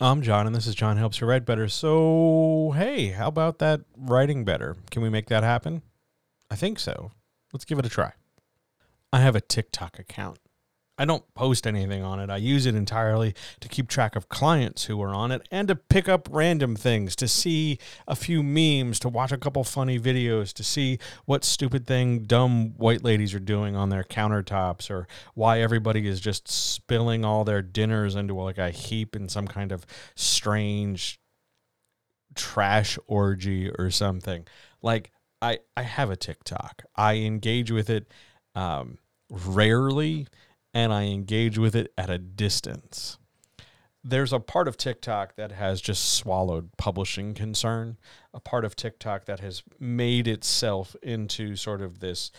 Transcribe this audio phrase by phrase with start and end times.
[0.00, 1.68] I'm John, and this is John Helps You Write Better.
[1.68, 4.76] So, hey, how about that writing better?
[4.90, 5.82] Can we make that happen?
[6.50, 7.12] I think so.
[7.52, 8.12] Let's give it a try.
[9.12, 10.40] I have a TikTok account.
[10.96, 12.30] I don't post anything on it.
[12.30, 15.74] I use it entirely to keep track of clients who are on it and to
[15.74, 20.52] pick up random things, to see a few memes, to watch a couple funny videos,
[20.52, 25.60] to see what stupid thing dumb white ladies are doing on their countertops or why
[25.60, 29.84] everybody is just spilling all their dinners into like a heap in some kind of
[30.14, 31.18] strange
[32.36, 34.46] trash orgy or something.
[34.80, 35.10] Like
[35.42, 36.84] I I have a TikTok.
[36.94, 38.06] I engage with it
[38.54, 38.98] um,
[39.28, 40.28] rarely
[40.74, 43.16] and I engage with it at a distance.
[44.02, 47.96] There's a part of TikTok that has just swallowed publishing concern,
[48.34, 52.30] a part of TikTok that has made itself into sort of this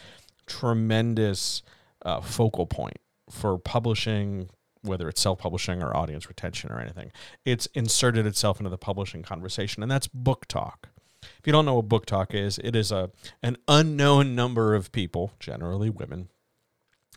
[0.46, 1.64] tremendous
[2.04, 3.00] uh, focal point
[3.32, 4.50] for publishing,
[4.82, 7.12] whether it's self publishing or audience retention or anything.
[7.46, 10.90] It's inserted itself into the publishing conversation, and that's BookTok.
[11.24, 13.10] If you don't know what BookTok is, it is a
[13.42, 16.30] an unknown number of people, generally women,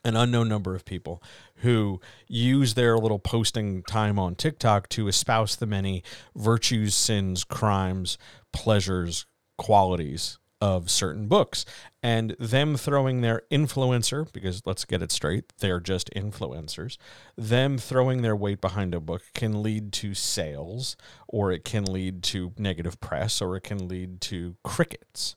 [0.04, 1.22] an unknown number of people
[1.56, 6.02] who use their little posting time on TikTok to espouse the many
[6.36, 8.18] virtues, sins, crimes,
[8.52, 11.64] pleasures, qualities of certain books.
[12.02, 16.96] And them throwing their influencer, because let's get it straight, they're just influencers,
[17.36, 20.96] them throwing their weight behind a book can lead to sales,
[21.26, 25.36] or it can lead to negative press, or it can lead to crickets.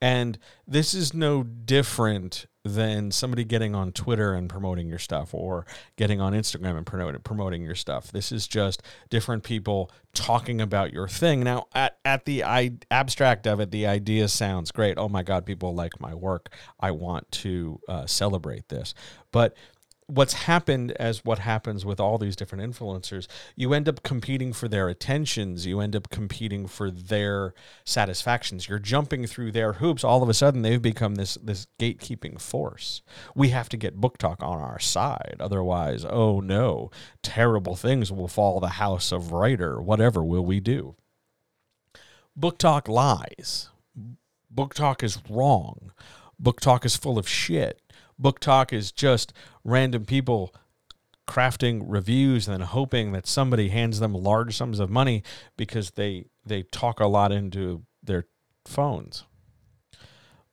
[0.00, 5.66] And this is no different than somebody getting on Twitter and promoting your stuff or
[5.96, 8.10] getting on Instagram and promoting promoting your stuff.
[8.10, 11.44] This is just different people talking about your thing.
[11.44, 14.98] Now, at, at the I, abstract of it, the idea sounds great.
[14.98, 16.52] Oh my God, people like my work.
[16.80, 18.94] I want to uh, celebrate this.
[19.30, 19.54] But
[20.08, 24.68] what's happened as what happens with all these different influencers you end up competing for
[24.68, 25.66] their attentions.
[25.66, 28.68] You end up competing for their satisfactions.
[28.68, 30.04] You're jumping through their hoops.
[30.04, 33.02] All of a sudden they've become this this gatekeeping force.
[33.34, 35.36] We have to get BookTok on our side.
[35.40, 36.90] Otherwise oh no
[37.22, 39.80] terrible things will fall the house of writer.
[39.80, 40.94] Whatever will we do?
[42.38, 43.70] BookTok lies.
[44.54, 45.92] BookTok is wrong.
[46.40, 47.80] BookTok is full of shit
[48.20, 49.32] BookTok is just
[49.64, 50.54] random people
[51.28, 55.22] crafting reviews and then hoping that somebody hands them large sums of money
[55.56, 58.26] because they they talk a lot into their
[58.64, 59.24] phones.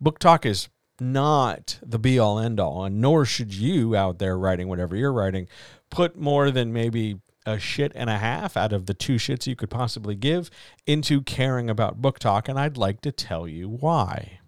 [0.03, 0.69] BookTok is
[0.99, 5.13] not the be all end all, and nor should you out there writing whatever you're
[5.13, 5.47] writing
[5.89, 9.55] put more than maybe a shit and a half out of the two shits you
[9.55, 10.49] could possibly give
[10.87, 14.39] into caring about BookTok, and I'd like to tell you why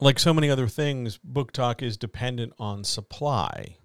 [0.00, 3.76] like so many other things, BookTok is dependent on supply.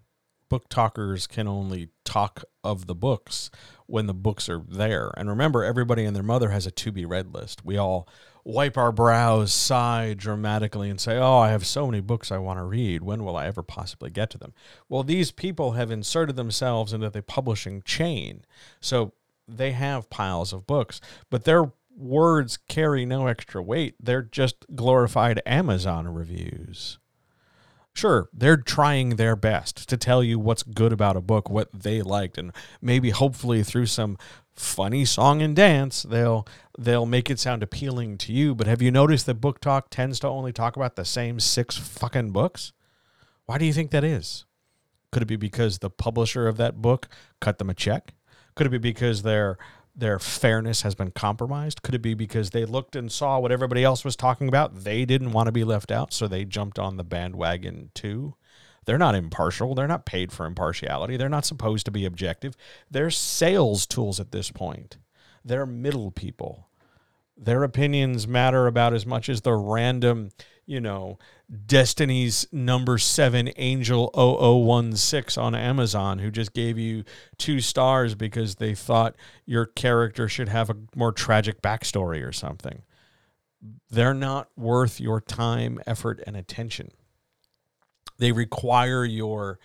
[0.50, 3.50] BookTokers can only talk of the books
[3.88, 5.12] when the books are there.
[5.16, 7.64] And remember, everybody and their mother has a to be read list.
[7.64, 8.08] We all
[8.44, 12.60] wipe our brows, sigh dramatically, and say, Oh, I have so many books I want
[12.60, 13.02] to read.
[13.02, 14.54] When will I ever possibly get to them?
[14.90, 18.44] Well, these people have inserted themselves into the publishing chain.
[18.82, 19.14] So
[19.48, 23.96] they have piles of books, but they're words carry no extra weight.
[24.00, 26.98] They're just glorified Amazon reviews.
[27.94, 32.02] Sure, they're trying their best to tell you what's good about a book, what they
[32.02, 34.18] liked, and maybe hopefully through some
[34.56, 36.48] funny song and dance, they'll
[36.78, 38.56] they'll make it sound appealing to you.
[38.56, 42.32] But have you noticed that BookTok tends to only talk about the same six fucking
[42.32, 42.72] books?
[43.46, 44.46] Why do you think that is?
[45.12, 47.10] Could it be because the publisher of that book
[47.42, 48.14] cut them a check?
[48.56, 49.58] Could it be because they're
[49.96, 51.82] their fairness has been compromised?
[51.82, 54.84] Could it be because they looked and saw what everybody else was talking about?
[54.84, 58.36] They didn't want to be left out, so they jumped on the bandwagon too.
[58.86, 59.76] They're not impartial.
[59.76, 61.18] They're not paid for impartiality.
[61.18, 62.56] They're not supposed to be objective.
[62.90, 64.98] They're sales tools at this point.
[65.46, 66.68] They're middle people.
[67.38, 70.30] Their opinions matter about as much as the random,
[70.66, 71.18] you know,
[71.66, 74.10] Destiny's number seven Angel
[74.96, 77.04] 0016 on Amazon, who just gave you
[77.38, 79.16] two stars because they thought
[79.46, 82.84] your character should have a more tragic backstory or something.
[83.90, 86.92] They're not worth your time, effort, and attention.
[88.18, 89.60] They require your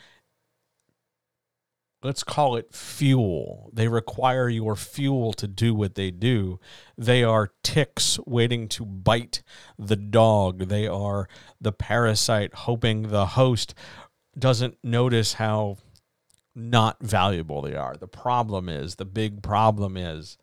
[2.06, 3.68] let's call it fuel.
[3.72, 6.60] They require your fuel to do what they do.
[6.96, 9.42] They are ticks waiting to bite
[9.76, 10.68] the dog.
[10.68, 11.28] They are
[11.60, 13.74] the parasite hoping the host
[14.38, 15.78] doesn't notice how
[16.54, 17.96] not valuable they are.
[17.96, 20.38] The problem is, the big problem is,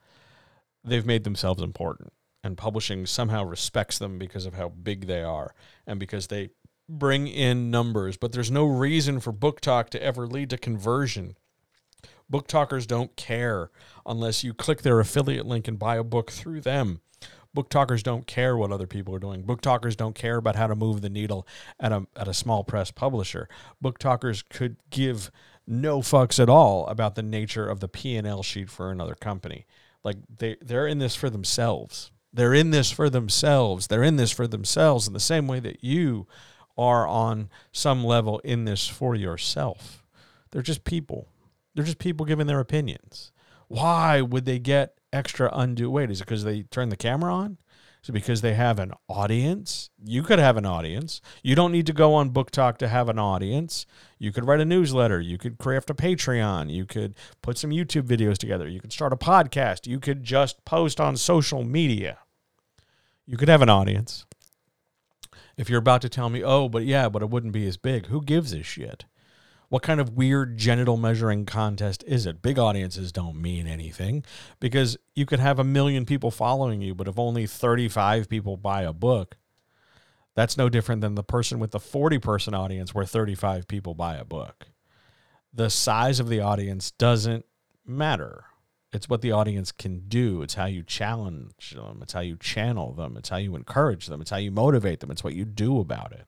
[0.83, 2.11] they've made themselves important.
[2.43, 5.55] And publishing somehow respects them because of how big they are
[5.87, 6.49] and because they
[6.89, 8.17] bring in numbers.
[8.17, 11.37] But there's no reason for BookTok to ever lead to conversion.
[12.31, 13.69] BookTokers don't care
[14.05, 17.01] unless you click their affiliate link and buy a book through them.
[17.55, 19.43] BookTokers don't care what other people are doing.
[19.43, 21.47] BookTokers don't care about how to move the needle
[21.79, 23.47] at a, at a small press publisher.
[23.79, 25.31] Book talkers could give
[25.67, 29.65] no fucks at all about the nature of the P&L sheet for another company.
[30.03, 32.11] Like they they're in this for themselves.
[32.33, 33.87] They're in this for themselves.
[33.87, 36.27] They're in this for themselves in the same way that you
[36.77, 40.03] are on some level in this for yourself.
[40.51, 41.27] They're just people.
[41.73, 43.31] They're just people giving their opinions.
[43.67, 46.11] Why would they get extra undue weight?
[46.11, 47.57] Is it because they turn the camera on?
[48.03, 49.89] Is it because they have an audience?
[50.03, 51.21] You could have an audience.
[51.41, 53.85] You don't need to go on BookTok to have an audience.
[54.19, 55.21] You could write a newsletter.
[55.21, 56.69] You could craft a Patreon.
[56.69, 58.67] You could put some YouTube videos together.
[58.67, 59.87] You could start a podcast.
[59.87, 62.17] You could just post on social media.
[63.25, 64.25] You could have an audience.
[65.55, 68.07] If you're about to tell me, oh, but yeah, but it wouldn't be as big,
[68.07, 69.05] who gives a shit?
[69.73, 72.43] What kind of weird genital measuring contest is it?
[72.43, 74.23] Big audiences don't mean anything
[74.59, 78.83] because you could have a million people following you, but if only 35 people buy
[78.83, 79.35] a book,
[80.35, 84.15] that's no different than the person with the 40 person audience where 35 people buy
[84.15, 84.67] a book.
[85.51, 87.43] The size of the audience doesn't
[87.83, 88.43] matter.
[88.91, 90.43] It's what the audience can do.
[90.43, 91.97] It's how you challenge them.
[92.03, 93.17] It's how you channel them.
[93.17, 94.21] It's how you encourage them.
[94.21, 95.09] It's how you motivate them.
[95.09, 96.27] It's what you do about it.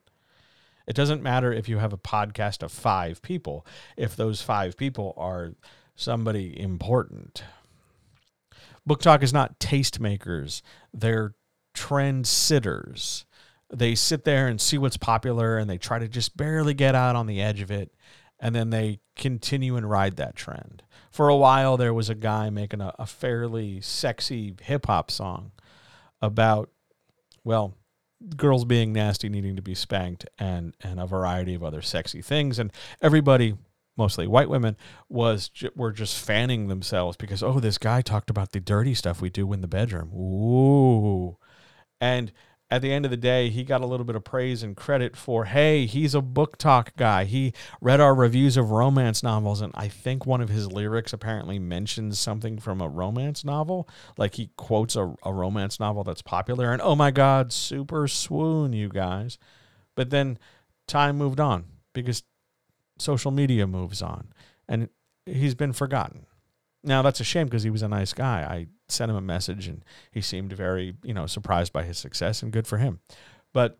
[0.87, 3.65] It doesn't matter if you have a podcast of five people,
[3.97, 5.53] if those five people are
[5.95, 7.43] somebody important.
[8.87, 10.61] BookTok is not tastemakers,
[10.93, 11.33] they're
[11.73, 13.25] trend sitters.
[13.73, 17.15] They sit there and see what's popular and they try to just barely get out
[17.15, 17.91] on the edge of it.
[18.39, 20.83] And then they continue and ride that trend.
[21.09, 25.51] For a while, there was a guy making a, a fairly sexy hip hop song
[26.21, 26.69] about,
[27.43, 27.73] well,
[28.35, 32.59] girls being nasty, needing to be spanked, and and a variety of other sexy things.
[32.59, 32.71] And
[33.01, 33.55] everybody,
[33.97, 34.77] mostly white women,
[35.09, 39.29] was were just fanning themselves because oh, this guy talked about the dirty stuff we
[39.29, 40.11] do in the bedroom.
[40.13, 41.37] Ooh,
[41.99, 42.31] and
[42.71, 45.15] at the end of the day, he got a little bit of praise and credit
[45.15, 47.25] for, hey, he's a BookTok guy.
[47.25, 51.59] He read our reviews of romance novels, and I think one of his lyrics apparently
[51.59, 53.87] mentions something from a romance novel.
[54.17, 58.73] Like he quotes a, a romance novel that's popular, and oh my God, super swoon,
[58.73, 59.37] you guys.
[59.93, 60.39] But then
[60.87, 62.23] time moved on because
[62.97, 64.33] social media moves on,
[64.67, 64.89] and
[65.27, 66.25] he's been forgotten.
[66.85, 68.41] Now that's a shame because he was a nice guy.
[68.41, 72.43] I sent him a message and he seemed very, you know, surprised by his success
[72.43, 72.99] and good for him.
[73.53, 73.79] But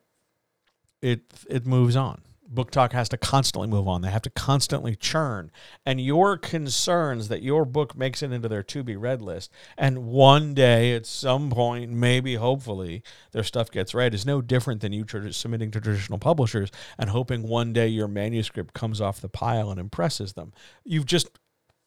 [1.02, 2.22] it it moves on.
[2.54, 4.02] BookTok has to constantly move on.
[4.02, 5.52] They have to constantly churn.
[5.86, 10.06] And your concerns that your book makes it into their to be read list and
[10.06, 14.94] one day at some point, maybe hopefully, their stuff gets read is no different than
[14.94, 19.30] you tr- submitting to traditional publishers and hoping one day your manuscript comes off the
[19.30, 20.54] pile and impresses them.
[20.84, 21.30] You've just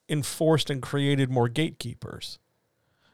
[0.09, 2.39] enforced and created more gatekeepers.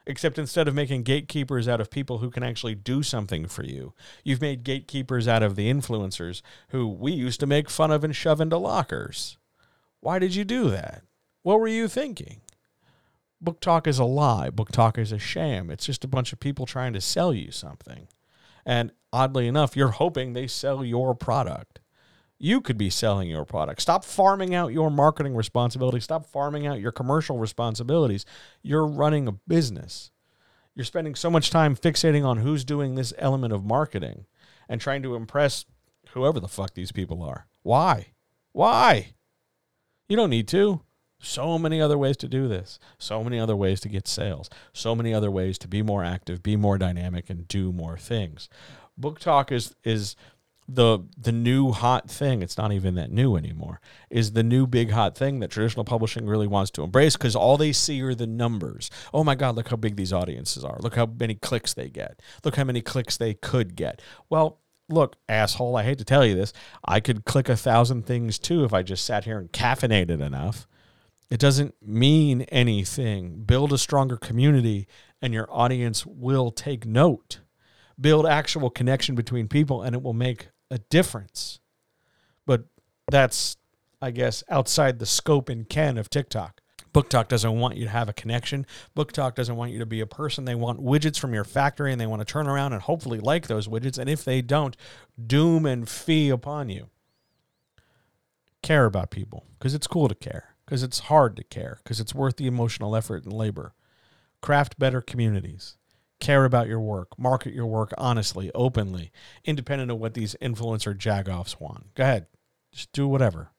[0.06, 3.94] Except instead of making gatekeepers out of people who can actually do something for you,
[4.22, 8.14] you've made gatekeepers out of the influencers who we used to make fun of and
[8.14, 9.38] shove into lockers.
[10.00, 11.02] Why did you do that?
[11.42, 12.42] What were you thinking?
[13.42, 14.50] BookTok is a lie.
[14.50, 15.70] BookTok is a sham.
[15.70, 18.08] It's just a bunch of people trying to sell you something.
[18.66, 21.80] And oddly enough, you're hoping they sell your product.
[22.38, 23.80] You could be selling your product.
[23.80, 26.00] Stop farming out your marketing responsibility.
[26.00, 28.26] Stop farming out your commercial responsibilities.
[28.62, 30.10] You're running a business.
[30.74, 34.26] You're spending so much time fixating on who's doing this element of marketing
[34.68, 35.64] and trying to impress
[36.10, 37.46] whoever the fuck these people are.
[37.62, 38.08] Why?
[38.52, 39.14] Why?
[40.08, 40.82] You don't need to.
[41.20, 42.78] So many other ways to do this.
[42.98, 44.50] So many other ways to get sales.
[44.72, 48.48] So many other ways to be more active, be more dynamic, and do more things.
[49.00, 50.16] BookTok is is
[50.66, 54.90] the the new hot thing it's not even that new anymore is the new big
[54.90, 58.26] hot thing that traditional publishing really wants to embrace because all they see are the
[58.26, 58.90] numbers.
[59.12, 60.78] Oh my god look how big these audiences are.
[60.80, 62.20] Look how many clicks they get.
[62.44, 64.00] Look how many clicks they could get.
[64.30, 66.52] Well look asshole i hate to tell you this
[66.84, 70.66] i could click a thousand things too if i just sat here and caffeinated enough.
[71.30, 73.42] It doesn't mean anything.
[73.44, 74.86] Build a stronger community
[75.20, 77.40] and your audience will take note.
[78.00, 81.60] Build actual connection between people and it will make a difference.
[82.46, 82.64] But
[83.10, 83.56] that's
[84.04, 86.60] I guess, outside the scope and ken of TikTok.
[86.92, 88.66] BookTok doesn't want you to have a connection.
[88.94, 90.44] BookTok doesn't want you to be a person.
[90.44, 93.46] They want widgets from your factory and they want to turn around and hopefully like
[93.46, 93.98] those widgets.
[93.98, 94.76] And if they don't,
[95.26, 96.90] doom and fee upon you.
[98.62, 102.14] Care about people because it's cool to care, because it's hard to care, because it's
[102.14, 103.72] worth the emotional effort and labor.
[104.42, 105.78] Craft better communities.
[106.20, 107.18] Care about your work.
[107.18, 109.10] Market your work honestly, openly,
[109.44, 111.94] independent of what these influencer jagoffs want.
[111.94, 112.26] Go ahead.
[112.72, 113.50] Just do whatever.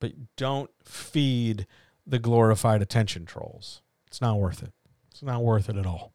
[0.00, 1.66] But don't feed
[2.06, 3.80] the glorified attention trolls.
[4.08, 4.72] It's not worth it.
[5.10, 6.12] It's not worth it at all.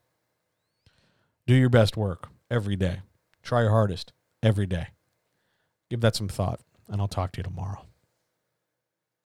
[1.45, 2.99] Do your best work every day.
[3.41, 4.11] Try your hardest
[4.43, 4.87] every day.
[5.89, 7.85] Give that some thought, and I'll talk to you tomorrow.